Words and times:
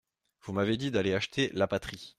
Vous 0.41 0.51
m’avez 0.51 0.77
dit 0.77 0.89
d’aller 0.89 1.13
acheter 1.13 1.51
la 1.53 1.67
Patrie. 1.67 2.09